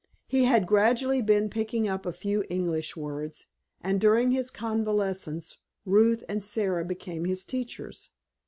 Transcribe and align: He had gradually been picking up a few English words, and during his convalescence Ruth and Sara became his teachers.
He 0.25 0.45
had 0.45 0.65
gradually 0.65 1.21
been 1.21 1.47
picking 1.47 1.87
up 1.87 2.07
a 2.07 2.11
few 2.11 2.43
English 2.49 2.97
words, 2.97 3.45
and 3.81 4.01
during 4.01 4.31
his 4.31 4.49
convalescence 4.49 5.59
Ruth 5.85 6.23
and 6.27 6.43
Sara 6.43 6.83
became 6.83 7.25
his 7.25 7.45
teachers. 7.45 8.09